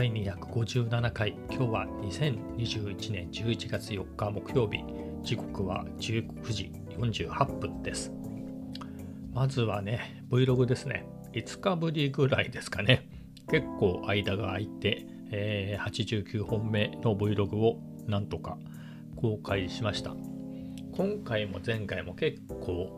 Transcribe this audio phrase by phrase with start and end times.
[0.00, 1.36] 第257回。
[1.50, 4.82] 今日は2021年11月4日木曜日。
[5.22, 8.10] 時刻は19時48分です。
[9.34, 11.04] まずはね Vlog ですね。
[11.34, 13.10] 5日ぶりぐらいですかね。
[13.50, 18.56] 結構間が空いて、えー、89本目の Vlog をなんとか
[19.16, 20.16] 公開しました。
[20.92, 22.88] 今回も前回も結構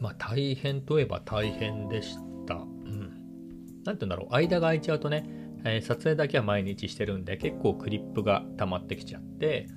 [0.00, 2.16] まあ大変といえば大変でし
[2.48, 2.56] た。
[2.56, 3.12] うん。
[3.84, 4.34] 何て言うんだろう。
[4.34, 9.68] 間が空いちゃうとねえー、撮影だけは毎日してるんで結構クリップが溜まってきちゃって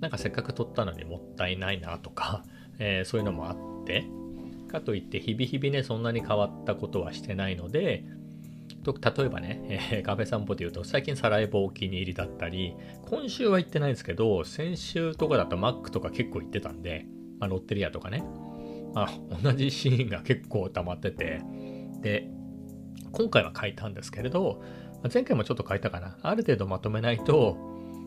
[0.00, 2.44] なんかせっかく撮ったのにもったいないなとか、
[2.78, 4.04] えー、そういうのもあって
[4.68, 8.04] かといって日々日々ねそんなに変わったことはしてないので
[8.84, 12.74] と例えばね、えー、カフェ散歩で言うと最近サラエボお気に入りだったり
[13.08, 17.04] 今週は行ってないんですけど先週とかだとマックとか結構行ってたんで、
[17.38, 18.24] まあ、ロッテリアとかね、
[18.94, 19.10] まあ、
[19.42, 21.42] 同じシーンが結構溜まってて
[22.00, 22.30] で
[23.12, 24.62] 今回は書いたんですけれど
[25.12, 26.18] 前回もちょっと書いたかな。
[26.22, 27.56] ある程度まとめないと、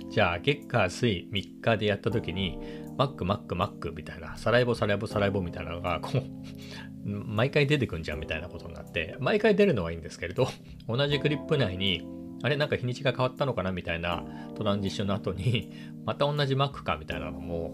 [0.10, 2.60] じゃあ月火水3日でやった時に、
[2.98, 6.22] マックマックマックみたいな、サライボサライボサライボみたいなのが、こう、
[7.10, 10.48] 毎回出てくんじゃんみたいなことになって、毎回出るのはいいんですけれど、
[10.88, 12.08] 同じクリップ内に、
[12.44, 14.24] あれなんか日にちが変わったのかなみたいな
[14.56, 15.72] トランジッションの後に、
[16.06, 17.74] また同じマックかみたいなのも、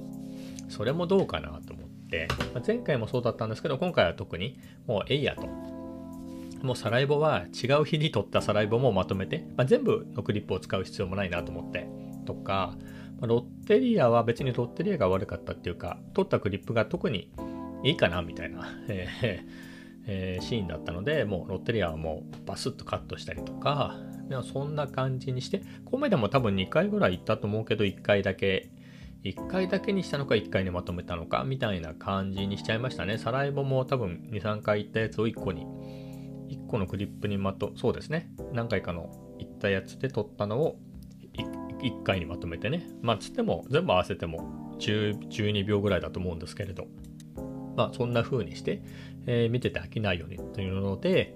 [0.70, 2.28] それもどうかなと思って、
[2.66, 5.79] 前回もそうだったんですけど、今回は特にもうえいやと。
[6.62, 11.88] もうサライボは違う日に撮ったサライボもまとめて、まあ、全部のクリップを使う必要もないなと思って
[12.26, 12.76] とか、
[13.20, 17.32] まあ、ロッテリアは別にロッテリアが悪かったっていうか撮ったクリップが特に
[17.84, 19.70] いいかなみたいな、えー
[20.12, 23.96] えー、シーンだったのでもうロッテリアはもうバスッとカットしたりとか
[24.54, 28.70] そんな感じにしてコメダも多分2回ぐらい行ったと思うけど1回だけ
[29.24, 33.18] 1回だけにしたのか1回にまとめたのかみたいな感じにしちゃいましたね。
[33.18, 35.66] サライボも多分2、3回行ったやつを1個に
[36.70, 38.32] 個のクリップにまと、そうですね。
[38.54, 39.10] 何回かの
[39.40, 40.80] いったやつで撮ったのを
[41.34, 42.88] 1, 1回にまとめてね。
[43.02, 46.88] まあ、つっても全部合わせても10 12秒ぐらいだと思うんですけれど、
[47.76, 48.82] まあ、そんな風にして、
[49.26, 51.36] えー、見てて飽きないようにというので、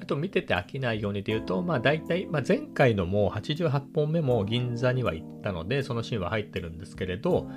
[0.00, 7.48] あと見てて飽きないようにで言うと、まあ大体、まあ、前回のもう88本目も銀座には行ったので、そのシーンは入ってるんですけれど、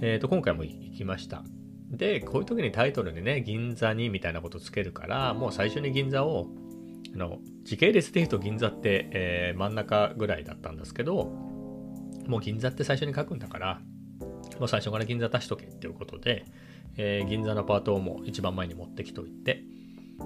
[0.00, 1.44] え、ー、と、今回も行きました。
[1.92, 6.48] で、こういう時にタイトルにね、銀座にみたいなことつけるから、もう最初に銀座を、
[7.14, 11.24] あの、時系列で言うと銀座って、えー、真ん中ぐらいだったんですけど、
[12.26, 13.80] もう銀座って最初に書くんだから、
[14.58, 16.46] もう最初から銀座出しとけっていうことで、
[16.96, 19.62] えー、銀座のパートをもう一番前に持ってきといて、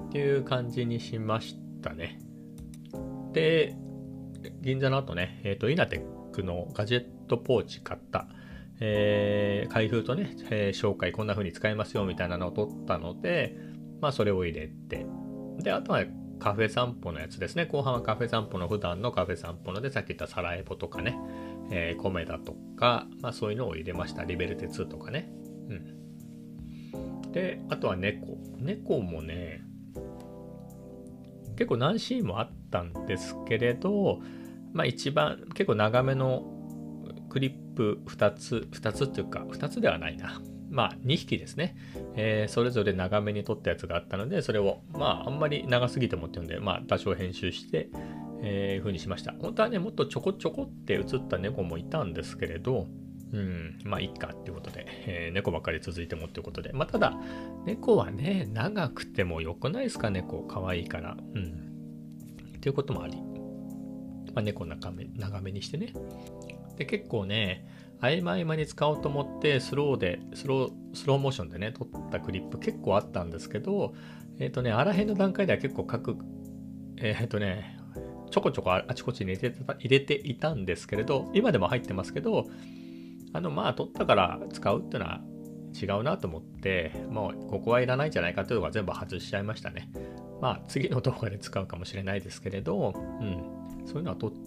[0.08, 2.20] っていう感じにしましたね。
[3.32, 3.74] で、
[4.62, 8.28] 銀座の後ね、えっ、ー、と、イナテックのガジェットポーチ買った。
[8.80, 13.56] えー、開封とね、えー、紹介こんな風に使えますよみたいなのを取ったので、
[14.00, 15.06] まあそれを入れて、
[15.58, 16.04] で、あとは
[16.38, 17.66] カフェ散歩のやつですね。
[17.66, 21.18] 後半はカフェ散歩の普段のカフェ散歩ので、さっき言ったサラエボとかね、
[21.70, 24.24] えー、コメダとか、まあそういうのを入れました。
[24.24, 25.30] リベルテ2とかね。
[25.68, 27.32] うん。
[27.32, 28.38] で、あとは猫。
[28.58, 29.62] 猫もね、
[31.56, 34.20] 結構何シーンもあったんですけれど、
[34.72, 36.55] まあ一番結構長めの
[37.36, 40.40] クリップ2つ、2つっていうか、2つではないな。
[40.70, 41.76] まあ、2匹ですね。
[42.14, 47.90] えー、それぞれ長めに撮ったやつがあったので、それを、まあ、あんまり長すぎてもっていうんで、まあ、多少編集して、
[48.42, 49.34] えー、風にしました。
[49.38, 52.86] 本当はね、もっとちょこちょこって映った猫もいたんですけれど、
[53.34, 57.20] うん、まあ、いっかっていうことで、えー、猫ばっかり続いてもっていうことで、まあ、ただ、
[57.66, 60.42] 猫はね、長くても良くないですか、猫。
[60.42, 61.18] かわいいから。
[61.34, 61.44] うん。
[62.56, 63.18] っていうこともあり、
[64.34, 65.92] まあ、猫長め長めにしてね。
[66.76, 67.66] で、結構ね、
[68.00, 73.94] 合間合間に使おうと思ってスローで、スロー、スローモーションでね、撮ったクリップ結構あったんですけど、
[74.38, 76.16] えっ、ー、とね、あらへんの段階では結構各、
[76.98, 77.78] えっ、ー、とね、
[78.30, 82.46] ちょこちょこあちこちに入れて入れていたんですけれど、今でも入ってますけど、
[83.32, 85.20] あの、まあ、撮ったから使うっていうのは
[85.80, 89.90] 違うなと思って、もうここはいらないんじゃないかっていうのが全部外しちゃいましたね。
[90.40, 94.45] まあ、次の動画で使うかもしれないですけれど、うん、そういうのは撮って、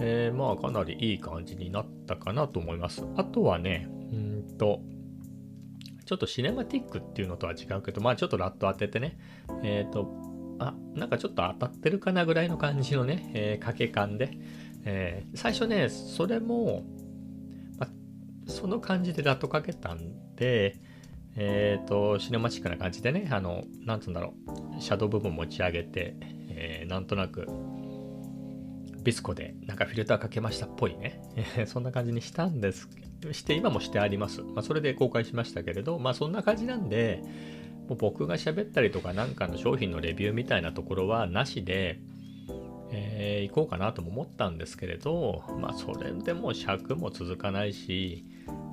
[0.00, 3.04] えー、まあかなりいい感じになったかなと思います。
[3.16, 4.80] あとはね、うんと、
[6.06, 9.18] ちょっとシネマティックっていうのとは違うけど、まあちょっとラット当ててね、
[9.62, 10.08] えっ、ー、と、
[10.58, 14.30] あ、なんかちょっと当たってるかなぐらいの感じのね、えー、掛け感で、
[14.84, 16.84] えー、最初ね、それも、
[17.78, 17.90] まあ
[18.50, 20.76] その感じでラットかけたんで、
[21.36, 24.34] えっ、ー、と、シネマチックな感じでね、あの、なんつうんだろ
[24.76, 26.16] う、シャドウ部分持ち上げて、
[26.48, 27.46] えー、なんとなく、
[29.02, 31.20] ビスコでなんかフィルターかけましたっぽいね。
[31.66, 32.88] そんな感じにしたんです。
[33.32, 34.42] して、今もしてあります。
[34.42, 37.22] まあ、それで公開しましたけれど、まあそんな感じなんで、
[37.88, 42.00] もう僕が喋ったりとかなんかの商品のレビューみたいなところはなしで、
[42.92, 48.24] えー、行こうかなとも思ったんですけれど、まあ、それでも尺も続かないし、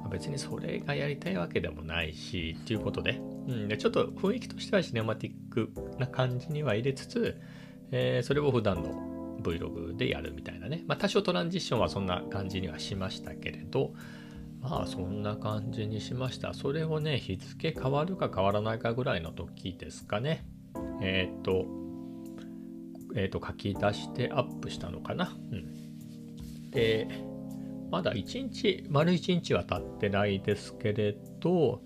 [0.09, 7.39] 別にそれがやりたいわけでもないし、っていうことで、うん、でちょっと雰囲気としてはシネマティックな感じには入れつつ、
[7.91, 9.16] えー、それを普段の
[9.55, 10.83] Vlog でやるみたいなね。
[10.87, 13.93] まあ、多少トランジッションはそんな感じにはしましたけれど、
[14.61, 16.53] まあそんな感じにしました。
[16.53, 20.45] それをね、日付変わるか変わらないかぐらいの時ですかね。
[21.01, 21.65] えっ、と、
[23.15, 25.35] えっ、と、書き出してアップしたのかな。
[25.51, 26.69] うん。
[26.71, 27.07] で、
[27.89, 31.83] まだ1日、丸1日は経ってないですけれど、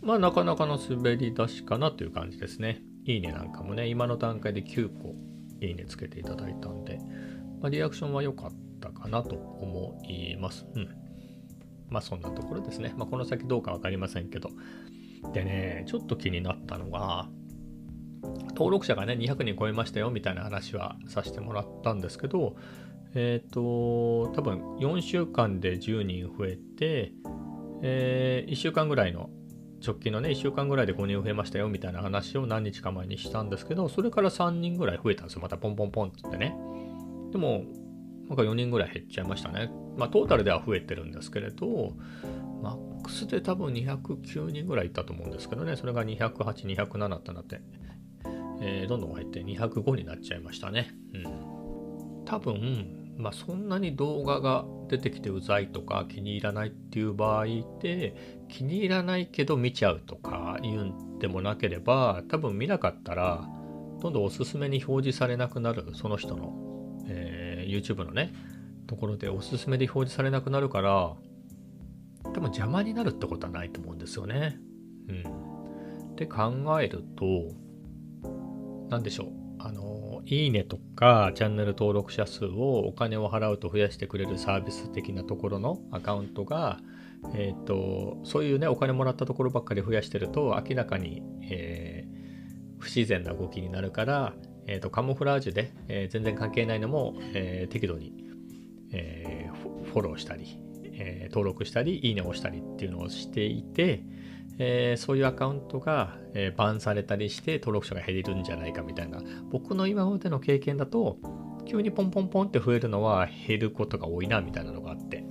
[0.00, 2.82] まあなかなかの滑り出しかなという感じですね。
[3.04, 5.14] いいねなんかもね、今の段階で9個
[5.60, 6.98] いいねつけていただいたんで、
[7.60, 8.50] まあ、リアクションは良かっ
[8.80, 10.66] たかなと思います。
[10.74, 10.88] うん。
[11.88, 12.94] まあそんなところですね。
[12.96, 14.50] まあこの先どうか分かりませんけど。
[15.32, 17.28] でね、ちょっと気になったのが、
[18.50, 22.56] 登録者がね、200人超えましたよみたいな話はさせてもらったんですけど、
[23.14, 27.12] えっ、ー、と、多分4週間で10人増えて、
[27.82, 29.30] えー、1週間ぐらいの
[29.86, 35.42] 直近のね、1週間ぐらいで5人増えましたよみたいな話を何日か前にしたんですけど、それから3人ぐらい増えたんですよ。
[35.42, 36.56] またポンポンポンってってね。
[37.32, 37.64] でも、
[38.28, 39.70] なんか4人ぐらい減っちゃいましたね。
[39.96, 41.92] まあ、トータルでは増えてるんですけれど、
[42.62, 47.60] マックスで多分209人ぐらいいたと思うんですけどね、それが208、207ってなって、
[48.60, 50.90] えー、どんどん減って205になっちゃいましたね。
[51.14, 52.24] うん。
[52.24, 57.46] 多分、まあ、そんなに動画が出てきてうざいとか気に入らないっていう場合
[57.80, 63.48] で気に入らないけど見ちゃうとか言うんでもなければ多分見なかったら
[64.00, 66.52] どんどんおすすめに表示されなくなるその人の、
[67.08, 68.32] えー、YouTube のね
[68.86, 71.16] ところでおすすめで表示されなくなるから
[72.24, 74.58] 多分邪魔になるってことはないと思うんですよね。
[75.08, 76.12] うん。
[76.12, 77.24] って考えると
[78.88, 79.28] 何でしょう
[79.58, 86.78] あのいいねとかチャンネル登録者数をお金を払うと増やしてくれるサービス的なところのアカウントが、
[87.34, 94.34] えーと、そういうねお金もらったところばっかり増やしてると明らかに、えー、不自然な動きになるから、
[94.66, 98.24] えーと、カモフラージュで、えー、全然関係ないのも、えー、適度に、
[98.92, 99.50] え
[99.92, 104.04] フォローしたり、え登録したりいいねを押したりっていうのをしていて、
[104.58, 109.20] えー、そういうアカウントが、えー、バンされたりして登録者が減るんじゃないかみたいな
[109.50, 111.18] 僕の今までの経験だと
[111.66, 115.25] 急にポンポンポンって増えるのは減ることが多いなみたいなのがあって、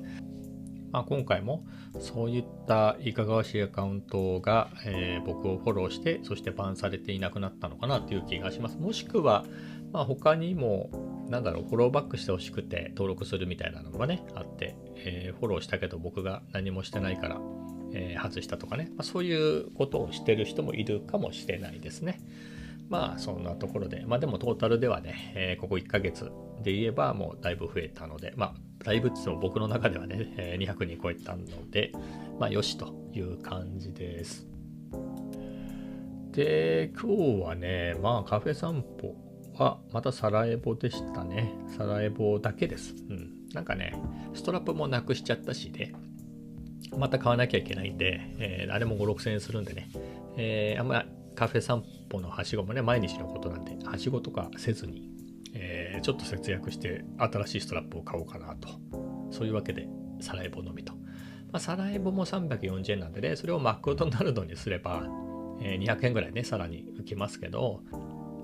[0.96, 1.66] まあ、今回も
[2.00, 9.44] そういったいかがわしいアカウントが、えー、僕をフォローしてそしてバンされていなくなったのかなという気がしますもしくは、
[9.92, 10.90] まあ、他にも
[11.28, 17.42] なんだろうフォローバックしてほしくて登録するみたいなのがねあって、えフォローしたけど僕が何もしてないから
[17.98, 22.20] えー、外したとかね、まあ、そういうことをしてる人もいるかもしれないですね。
[22.90, 31.92] まあそんなところで、まあでもトータルではね、えー、ここ1ヶ月で言えばもうだいぶ増えたので、まあだいぶっても僕の中ではね、えー、200人超えたので、
[32.40, 34.48] まあよしという感じです。
[36.32, 39.16] で、今日はね、まあカフェ散歩
[39.58, 41.54] はまたサラエボでしたね。
[41.78, 42.94] サラエボだけです。
[43.10, 43.36] うん。
[43.54, 43.94] なんかね、
[44.34, 45.94] ストラップもなくしちゃったしで、ね、
[46.98, 49.90] また買わなきゃいけないんで、えー、あれも5、6000円するんでね、
[50.38, 55.10] えー、あんまカフェ散歩のはしごもね、毎日のことなんで、はしごとかせずに、
[55.54, 58.70] えー、ちょっと節約して新しいストラップを買おうかなと。
[59.32, 59.88] そういうわけで、
[60.22, 60.94] サラエボのみと。
[60.94, 65.04] まあ、サラエボも340円なんでね、それをマクドナルドにすれば、
[65.62, 67.82] えー、200円ぐらいね、さらに浮きますけど、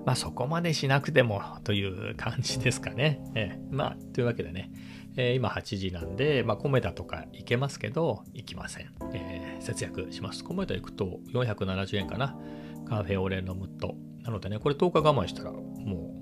[0.04, 3.20] まあそこまでしなくてもという感じですかね。
[3.34, 4.72] えー、まあ、というわけでね、
[5.16, 8.90] えー、今8時なんで、まあ、コメダとか行けますけど、行きません。
[9.14, 10.42] えー、節約します。
[10.42, 12.36] コメダ行くと470円かな。
[12.84, 13.94] カフェオレ飲むと。
[14.22, 16.14] なのでね、これ10日我慢したらも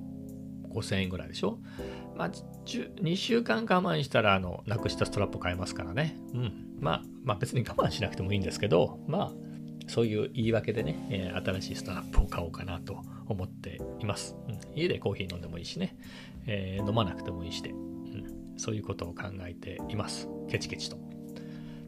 [0.70, 1.58] う5000円ぐらいでしょ？
[2.16, 6.16] まあ、2週間我慢したら、あの、なくしたストラップ買えますからね。
[6.34, 6.76] うん。
[6.80, 9.32] まあ、まあ別に我慢しなくてもいいんですけど、まあ、
[9.88, 14.36] そういう言い訳でね、えー、新しいストラップを買おうかなと思っています。
[14.48, 15.96] うん、家でコーヒー飲んでもいいしね、
[16.46, 20.28] えー、飲まなくてもいいしで、うんそういうことを考えています。
[20.50, 20.98] ケチケチと。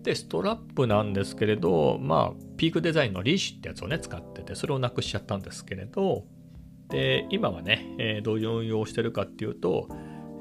[0.02, 6.25] で、ストラップなんですけれど、まあ、ピークデザインのリーシュってやつをね、使ってて、それをなくしちゃったんですけれど、
[6.88, 9.88] で、今はね、えー、どういう運用をしてるかっていうと、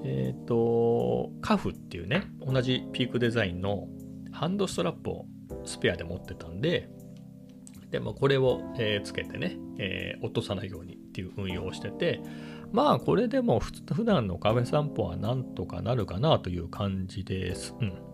[0.03, 3.87] えっ、ー、と、カフっていうね、同じピークデザインの
[4.31, 5.25] ハンドストラップを
[5.65, 6.89] スペアで持ってたんで、
[7.91, 12.21] でもこれを、えー、つけてね、えー、落とさないようにっていう運用をしてて、
[12.71, 17.75] まあこれでも普段のカフェ散歩はなんとかなるかなという感じです。
[17.81, 18.10] うん。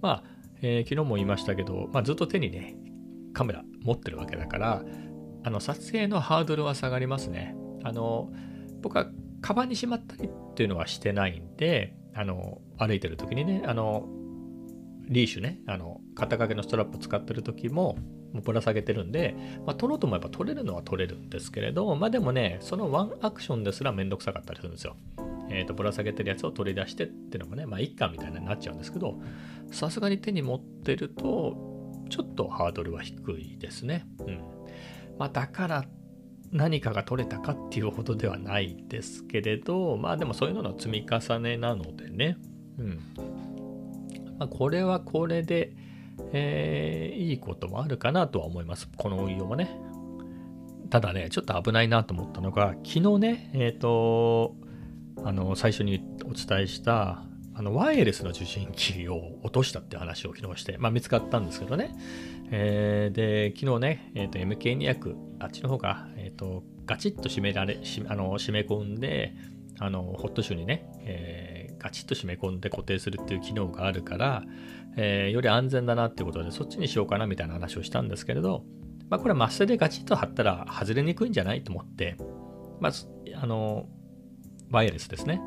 [0.00, 0.24] まあ、
[0.62, 2.76] えー、昨日も言いましたけど、まあ、ずっと手にね、
[3.32, 4.82] カメラ持ってるわけだから、
[5.42, 7.54] あの撮影のハードルは下がりますね。
[7.82, 8.30] あの、
[8.82, 9.06] 僕は
[9.40, 14.08] カバンにしまったりっていうのはしてないんで、あの、歩いてる時にね、あの、
[15.08, 17.96] リーシュね、あの、肩掛けのストラップ使ってる時も、
[18.32, 19.34] もうぶら下げてるんで、
[19.66, 24.96] まあ、取ろうともやっぱ取れるのは取れるんですけれど、まあでもね、そのワンアクションですらめんどくさかったりするんですよ。
[25.50, 29.20] え、ー、と、ぶら下げてるやつを取り出してっていうのもね、まあいっかみたいになっちゃうんですけど、
[29.70, 31.56] さすがに手に持ってると、
[32.08, 34.06] ちょっとハードルは低いですね。
[34.20, 34.40] うん。
[35.18, 35.84] まあだから
[36.52, 42.36] 何かが取れたかっていうほどではないですけれど、まあでもそういうのの積み重ねなのでね、
[42.78, 43.00] うん。
[44.38, 45.72] まあ、これはこれで、
[46.32, 48.88] えー、いいこともあるかなとは思います。
[48.96, 49.70] この運用もね。
[50.88, 54.56] ただね、ちょっと危ないなと思ったのが、昨日ね、えっ、ー、と、
[55.24, 57.24] あの、最初にお伝えした、
[57.54, 61.94] あの、ワイヤレスの受信機を落としたって話を昨日して、まあ見つかったんですけどね。
[62.50, 69.34] えー、で、昨日ね、え、ー、と、MK200、あっちの方が、え、ー、と、ガチッと締められ、あの締め込んで、
[69.78, 74.42] あの、ホットシュにね、えー、ガチッと締め込んで固定するっていう機能があるから、
[74.96, 78.64] えー、より安全だなっていうことで、そっちにしようかなみたいな話をしたんですけれど、
[79.08, 82.16] まあ、これマスでガチッと貼ったら外れにくいんじゃないと思って、
[82.80, 83.86] まず、あの、
[84.70, 85.40] ワイヤレスですね。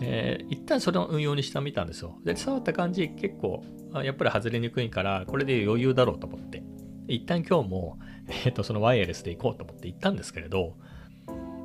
[0.00, 2.18] えー、一旦それを運用にしてみたんですよ。
[2.24, 3.62] で、触った感じ、結構、
[4.02, 6.62] やっぱり外れにくいから、これで余裕だろうと思って、
[7.08, 10.76] 一旦今日も、えっ、ー、と、そのワイヤレスで行こうと思って行ったんですけれど、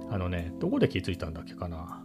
[0.09, 2.03] あのね、どこで気づいたんだっけかな。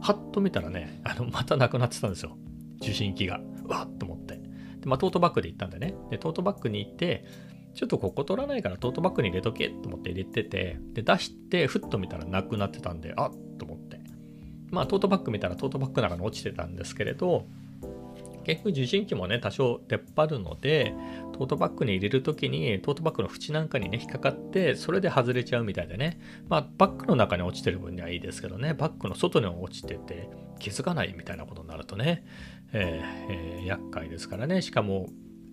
[0.00, 2.36] はっと見たらね、あの、またなくなってたんですよ。
[2.80, 3.40] 受信機が。
[3.64, 4.36] うわっと思って。
[4.80, 5.94] で、まあ、トートバッグで行ったんでね。
[6.10, 7.24] で、トートバッグに行って、
[7.74, 13.32] ちょっとここ取らないからトートバッグに入れとけと思って入れてて、で、出して、ふっと見たらなくなってたんで、あっ。
[14.74, 17.46] まあ、トートバッグ見たらトートバッグの中に落ちてたんですけれど、
[18.44, 20.94] 結局受信機もね、多少出っ張るので、
[21.32, 26.20] トートバッグに入れるときに、トートバッグの縁なんかにね、引っかかって、それで外れちゃうみたいでね。
[26.48, 30.28] まあ、バッグの中に落ちてる分にはいいですけどね、バッグの外に落ちてて、
[30.58, 32.24] 気づかないみたいなことになるとね、
[32.72, 34.62] えーえー、厄介ですからね。
[34.62, 35.08] しかも、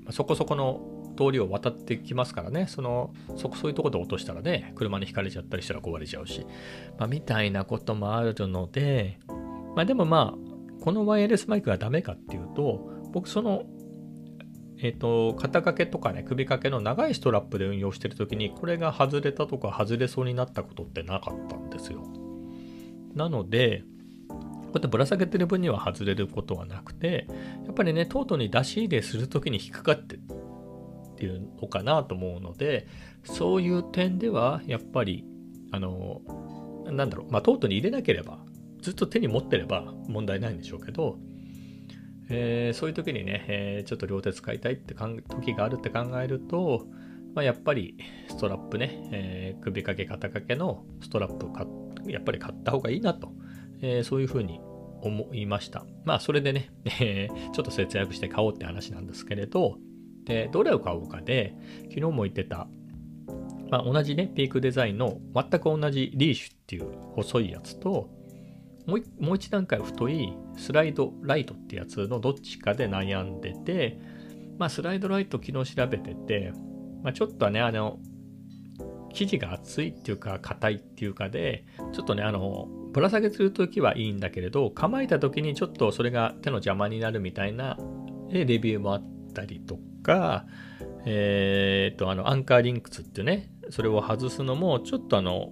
[0.10, 6.46] そこそこの通りを渡ってきますからね、その、そこそういうとこで落としたらね、車にひかれちゃったりしたら壊れちゃうし、
[6.98, 9.20] まあ、みたいなこともあるので、
[9.76, 13.64] まあでもまあ、このワイヤレスマイクがダメかっていうと、僕その、
[14.80, 22.04] えっ、ー、と、肩掛けとかね、首掛けの長いストラップで運用してるときに、これが外れたとか外れそうになったことってなかったんですよ。
[23.14, 23.84] なので、
[24.28, 27.28] こうやってぶら下げてる分には外れることはなくて、
[27.66, 30.18] やっぱりね、トートに出し入れするときに引っかかって
[31.22, 32.88] っていうのかなと思うので、
[33.24, 35.24] そういう点では、やっぱり、
[35.72, 36.22] あの、
[36.86, 38.40] なんだろう、まあ、トートに入れなければ、
[38.82, 41.20] ずっと手に持ってれば問題ないんでしょうけど、
[42.32, 46.88] えー、そういう時にね、えー、ちょっと両手使いたいって時があるって考えると、
[47.36, 47.98] まあ、やっぱり
[48.28, 53.32] ストラップね、えー、首掛け肩掛けのストラップをやっぱり買った方がいいなと、
[53.84, 54.60] えそういうふうに
[55.02, 55.86] 思いました。
[56.04, 59.78] まあそれでね、えちょっと節約して買おうって話なんですけれど、
[60.26, 61.56] で、どれを買おうかで、
[61.90, 62.68] 昨日も言ってた、
[63.70, 68.10] まあ、同じね、ピークデザインの全く同じリーシュっていう細いやつと、
[68.86, 74.00] もう一段階太いスライドライトってやつのどっちかで悩んでて、
[74.58, 76.54] まあ、スライドライト昨日調べてて、
[77.04, 78.00] まあ、ちょっとね、あの、
[79.14, 87.78] 生地が厚いっていうか、硬いっていうかで、ちょっとね、あの、ぶら下げするときはいいんだけれど、構えたときにちょっとそれが手の邪魔になるみたいな
[88.30, 90.46] レビューもあったりとか、
[91.06, 95.52] え、ー、と、あの、アンカーリンクスっていうね、それを外すのも、ちょっとあの、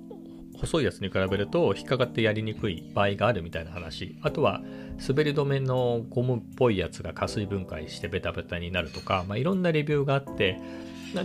[0.60, 4.18] 細いやつに比べると引っかかってやりにくい場合があるみたいな話。
[4.22, 4.62] あとは
[5.08, 10.60] 滑り止めのゴムっぽいやつが加水分解してベタベタになるとか、まあ、いろんなレビューがあって、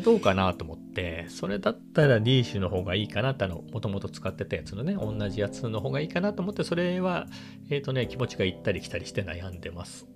[0.03, 7.27] どうかなと思って、それだったらリーシュの方がいいかなってあの、もともと使ってたやつのね、同じやつの方がいいかなと思って、それは、
[7.69, 10.07] えっ、ー、とね、気持ちが行ったり来たりして悩んでます。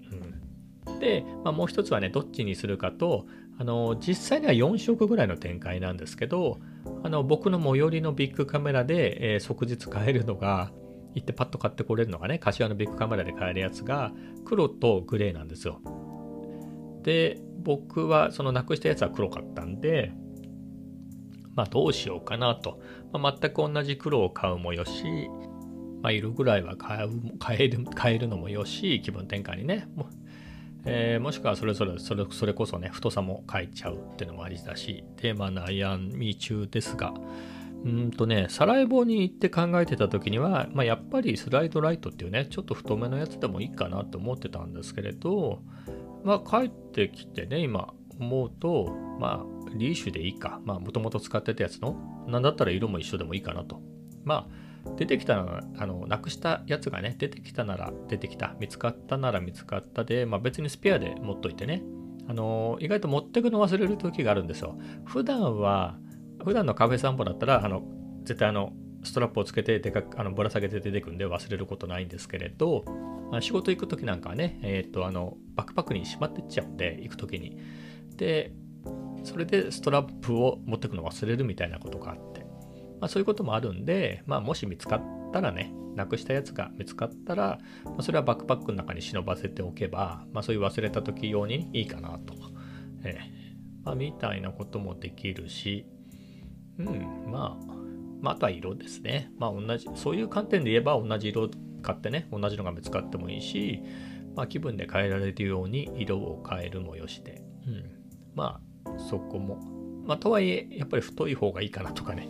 [0.99, 3.27] で、まあ、もう一つはね、どっちにするかと、
[3.59, 6.59] あの、実際には4色ぐらいの展開なんですけど、
[7.03, 10.71] あの僕の最寄りのビッグカメラで、えー、即日買えるのが、
[11.15, 14.13] 行ってパッと買ってこれるのがね、柏のビッグカメラで買えるやつが、
[14.45, 15.81] 黒とグレーなんですよ。
[17.03, 20.13] で、僕はそのなくしたやつは黒かったんで、
[21.55, 22.81] まあどうしようかなと。
[23.13, 25.29] まあ、全く同じ黒を買うもよし、
[26.03, 29.89] まあ、いるぐらいは買う買える買えるのもよし、気分転換にね。
[30.85, 37.13] えー、もしくはそれぞれそれそれこそね太さも変えちゃうっていうのもありだしテーマ悩み中ですが
[37.85, 45.63] うんとねサラエボに行って考えてた時には、まあ、やっぱりスライドライトっていうねちょっと太めのやつでもいいかなと思ってたんですけれど
[46.25, 50.61] まあ帰ってきてね今思うとまあリーシュでいいか。
[50.65, 53.81] まあもともと使ってたやつのなんだったら色も一緒でもいいかなと。
[54.25, 61.83] まあ出てきたら、あの、なくしたやつがね、出てきたなら出てきた、見つかったなら見つかったで、まあ別にスペアで持っといてね、
[62.29, 64.79] あの、意外と持ってくの忘れる時があるんですよ。
[65.05, 65.99] 普段は、
[66.45, 67.83] 普段のカフェ散歩だったら、あの、
[68.25, 72.85] 絶対あの、ストラップをつけてでかあのぶら下げて出てくんで忘れることないんですけれど、
[73.31, 77.59] まあ、仕事行く時なんかはね、えっ、とあのバックパックにしまってっちゃうんで行く時に。
[78.17, 78.53] で
[79.25, 82.38] それでストラップを持ってくの忘れるみたいなことがあって、
[83.01, 85.03] まあ、そういうこともあるんで、まあ、もし見つかっ
[85.33, 92.35] たらねなくしたやつが見つかったら、まあ、それはバックパックの中に忍ばせておけば、まあ、そういう忘れた時用にいいかなと、
[93.05, 95.87] えーまあ、みたいなこともできるし
[96.79, 97.79] うんまあ
[98.21, 99.31] まあ、あとは色ですね。
[99.39, 101.51] まあ、同じ、そういう観点で言えば同じ色
[101.83, 103.81] 買ってね、同じのが見つかってもいいし、
[104.35, 107.85] まあ、気分で変えられるように色を変えるもよしで、うん。
[108.35, 109.57] まあ、そこも。
[110.05, 112.29] まあ、とはいえ、やっぱり太い方がいいかなとかね、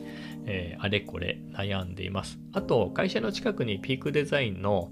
[0.50, 2.38] えー、あれこれ悩んでいます。
[2.52, 4.90] あと、会社の近くにピークデザインの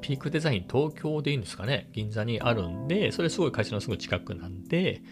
[0.00, 1.90] ピークデザイン東京でいいんですかね？
[1.92, 5.02] 銀座にあるんで、それすごい会社のすぐ近くなんで、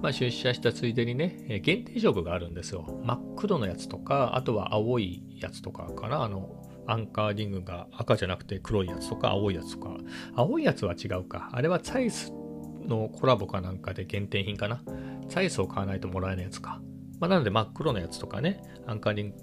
[0.00, 3.00] まあ、出社したついでにねえ、限定色があるんですよ。
[3.04, 6.22] 真っ黒のやつとか、あとは青いやつとかかな？
[6.22, 9.98] あの、アンカーリングが赤じゃなくて黒いやつとか青いやつとか。
[10.34, 11.50] 青いやつは違うか。
[11.52, 12.32] あれはツァイス
[12.86, 14.82] のコラボかなんかで限定品かな？
[15.28, 16.80] ツァイスを買わないともらえないやつか。
[17.20, 19.34] まあ、なので真っ黒のやつとかね、アンカーリン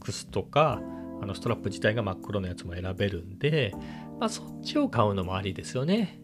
[0.00, 0.80] グスとか、
[1.22, 3.72] あのストラップ自体が真っ黒のやつも選べるんで、
[4.18, 6.20] まあ、そっちを買うのもありですよね。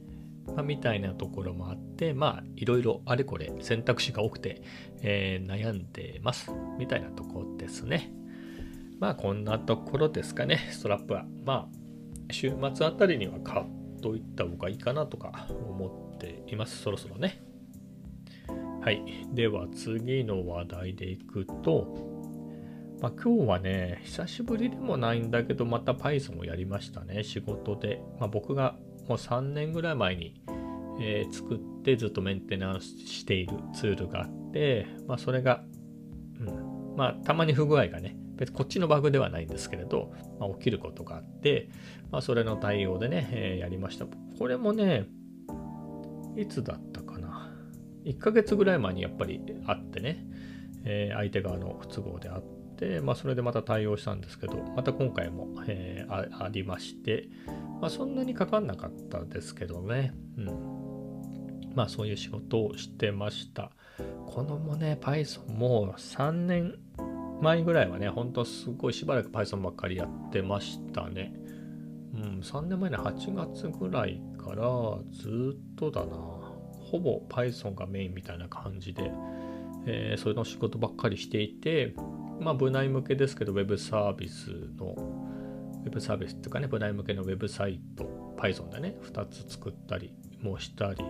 [0.46, 4.62] まあ、みたいなところもあって、まあ、いろいろあれこれ選択肢が多くて、
[5.02, 6.50] えー、悩んでます。
[6.78, 8.12] みたいなとこですね。
[8.98, 11.24] まあ、こんなところですかね、ストラップは。
[11.44, 11.68] ま
[12.28, 16.78] あ、週末あたりには買っといた方がいいかなとか思っています。
[16.78, 17.42] そろそろね。
[18.80, 19.02] はい。
[19.32, 22.10] では次の話題でいくと、
[23.02, 28.02] まあ、今日はね、久しぶりでもないんだけど、また Python をやりましたね、仕事で。
[28.18, 30.34] まあ、僕がもう3年ぐらい前に、
[30.98, 35.62] えー、作ってずっとメンテナンスしているツールがあって、まあ、それが、
[36.40, 41.68] うん、まあ、たまに不具合がね、別こっちのバグではないんですけれど、まあ、起きることがあって、
[42.10, 44.06] まあ、それの対応でね、えー、やりました。
[44.38, 45.06] これもね、
[46.34, 46.89] いつだった。
[48.04, 50.24] 1ヶ月ぐらい前にやっぱりあってね、
[50.84, 52.42] えー、相手側の不都合であっ
[52.76, 57.28] て、まあ、それでまた対応したんですけど、また今回も、えー、ありまして、
[57.80, 60.80] まあ、そんなにかかんなかったですけどね、うん。
[61.74, 63.70] まあ、そういう仕事をしてました。
[64.26, 66.74] このもね、Python もう3年
[67.42, 71.34] 前ぐらいはね、ほんとすごいしばらく Python ばっかりやってましたね。
[72.14, 76.39] うん、3年前の8月ぐらいからずっとだな。
[76.90, 79.12] ほぼ Python がメインみたいな感じで、
[79.86, 81.94] えー、それの仕事ばっかりしていて、
[82.40, 84.96] まあ、部内向けですけど、ウェブサービスの、
[85.84, 91.04] ウェブサービスっていうかね、部内向けのウェブサイト、Python でね、2つ作ったりもしたり、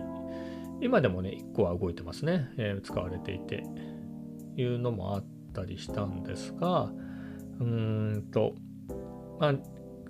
[0.81, 3.63] 今でもね、1個は動いてますね、えー、使われていて、
[4.55, 6.91] いうのもあったりしたんですが、
[7.59, 8.53] うーんと、
[9.39, 9.53] まあ、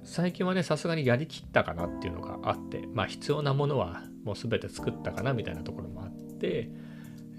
[0.04, 6.70] 最近はね、さすがにやりきったかなっていうのがあって、まあ、必要なものはもう全て作ったかなみたいなところもあって、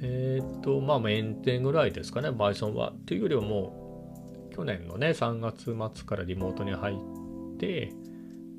[0.03, 2.92] えっ、ー、と、まあ、メンテぐらいですかね、バイソンは。
[3.07, 7.92] というよりはもう、去年のね、3月末からリモートに入って、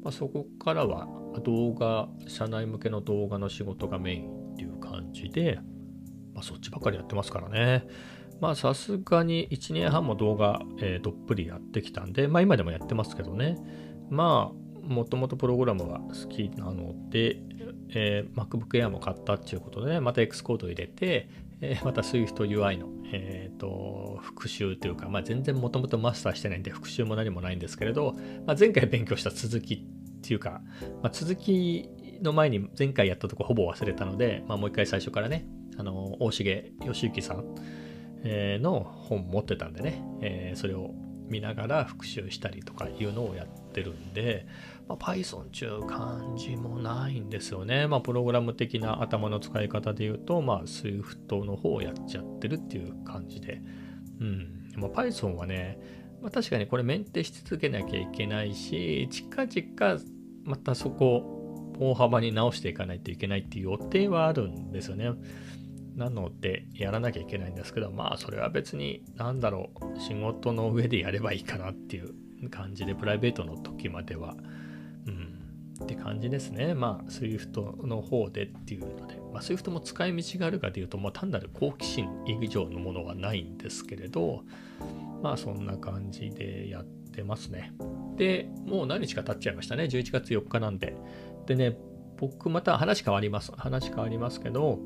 [0.04, 1.08] まあ、そこからは
[1.44, 5.60] 動画、社内向けの動画の仕事がメインっていう感じで、
[6.34, 7.86] まあ、そっちばっかりやってますからね。
[8.40, 13.58] まあ、さすがに1年半も動画、えー、どっぷりやってきたんで、まあ、今でもやってますけどね。
[14.10, 17.42] まあ、もともとプログラムが好きなので、
[17.96, 21.30] えー、MacBook Air も買ったっていうことでね、また X コード入れて、
[21.62, 29.80] えー、また SwiftUI の、えーと、復習というか、まあ、全然もともとマスターしてないんで復習も何もないんですけれど、まあ、前回勉強した続きっ
[30.22, 30.62] ていうか、
[31.02, 31.90] まあ、続き
[32.22, 35.46] の前に前回やったとこほぼ忘れたので、まあ、もう一回最初からね、
[35.78, 37.46] あの大重義行さん、
[38.26, 40.92] の本持ってたんでね、えー、それを
[41.28, 44.46] 見ながら復習したりとかいうのをやってるんで、
[44.88, 47.88] まあ、Python ちゅう感じもないんですよね。
[47.88, 53.62] まあ、プログラム的な頭の使い方で言うと、まあ、Swift の方をやっちゃってるっていう感じで。
[54.20, 54.74] うん。
[54.76, 55.80] まあ、Python はね、
[56.22, 60.02] まあ、確かにこれメンテし続けなきゃいけないし、近々
[60.44, 61.34] またそこを
[61.80, 65.12] 大幅に直していかないといけないっていう予定はあるんですよね。
[65.96, 74.36] なので、やらなきゃいけないんですけど、まあ、それは別に、なんだろう、仕事の上でやればいいかなっていう感じで、プライベートの時までは、
[75.82, 76.74] って感じですね。
[76.74, 82.10] まあ、SWIFT の方でっていうので、まあ、SWIFT も使い道があるかというと、まあ、単なる好奇心
[82.42, 84.44] 以上のものはないんですけれど、
[85.22, 87.74] まあ、そんな感じでやってますね。
[88.18, 89.86] で、もう何日か経っちゃいましたね。
[89.86, 90.96] 11月4日なんで。
[91.46, 91.78] でね、
[92.18, 93.52] 僕また話変わります。
[93.58, 94.80] 話変わりますけど、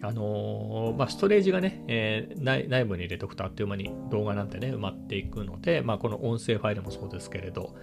[0.00, 7.74] あのー、まあ、ストレージがね、えー、内内部に入れておくとあっという間に動画なんてね、埋まっていくので、まあ、この音声ファイルもそうですけれど、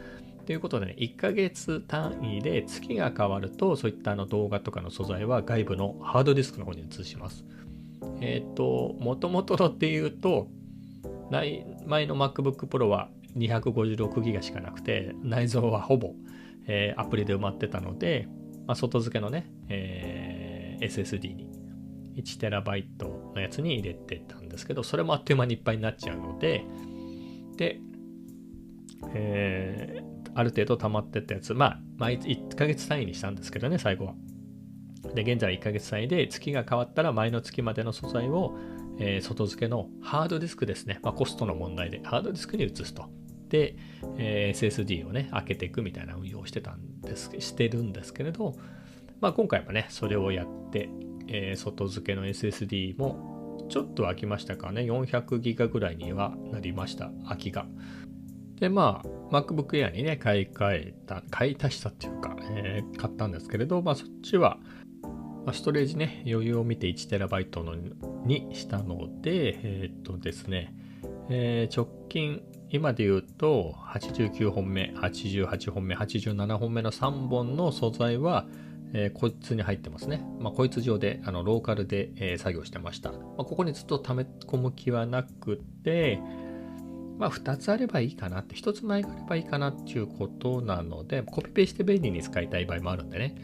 [0.45, 7.45] ということでね、1ヶ月単位で月が変わると、そういったあの動画とかの素材は外部のハードディスクの方に移します。
[8.21, 10.47] えっ、ー、と、もともとのっていうと、
[11.31, 16.13] 前の MacBook Pro は256ギガしかなくて、内蔵はほぼ、
[16.67, 18.27] えー、アプリで埋まってたので、
[18.67, 21.49] まあ、外付けのね、えー、SSD に
[22.15, 26.63] 1TB のやつに入れてたんですけど、それもあっという間にいっぱいになっちゃうので、
[27.57, 27.79] で、
[29.13, 34.15] えー、ある程度溜まってったやつ、まあ、まあ、1ヶ月単位にしたんですけどね、最後は。
[35.13, 38.57] で、現在1ヶ月単位で月が変わったら前の月までの素材を、
[38.99, 43.09] えー、外付けのハードディスクですね、まあ、コストの問題でハードディスクに移すと。
[43.49, 43.77] で、
[44.17, 48.55] えー、SSD をね、開けていくみたいな運用をしてたんです、してるんですけれど、
[49.21, 50.89] まあ、今回もね、それをやって、
[51.27, 57.67] えー、外付けの SSD もちょっと空きましたかね、400ギガぐらいにはなりました、空きが。
[58.59, 64.57] で、まあ、MacBook Air にね、買い替えた、買い足したっていうか、えー、買ったんですけれど、まあ、そっちは、
[65.45, 67.75] まあ、ストレージね、余裕を見て 1TB の
[68.25, 70.73] にしたので、えー、っとですね、
[71.29, 78.47] えー、直近、今で言うと、89本目、88本目、87本目の3本の素材は、
[78.93, 80.25] えー、こいつに入ってますね。
[80.39, 83.11] まあ、こいつ上で、あの、ローカルで、えー、作業してました。
[83.11, 86.19] まあ、ここにずっと溜め込む気はなくて、
[87.17, 93.35] まあ、2つあればいいかなって、1つ前があればいいかなっていうことなので、コピペして便利に使いたい場合もあるんでね。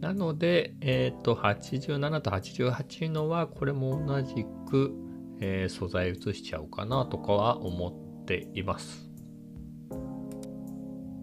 [0.00, 4.92] なので、えっ、ー、と、87と88のは、これも同じく、
[5.40, 9.10] えー、素材移しちゃおうかなとかは思っています。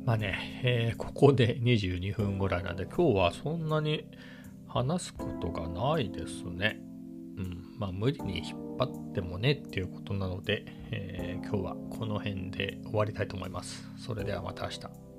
[0.05, 4.05] まあね、えー、ここで22分ぐらいなんで、今日はそんなに
[4.67, 6.79] 話すことがないですね。
[7.37, 13.87] うん、まあ無理に引っ張ってもねっていうことなので、えー、今日はこの辺で終わりたいと思います。
[13.97, 15.10] それではまた明日。